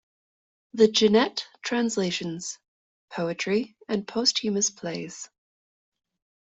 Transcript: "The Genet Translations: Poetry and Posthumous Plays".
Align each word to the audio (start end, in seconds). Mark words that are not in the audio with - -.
"The 0.73 0.87
Genet 0.87 1.45
Translations: 1.61 2.57
Poetry 3.11 3.75
and 3.87 4.07
Posthumous 4.07 4.71
Plays". 4.71 5.29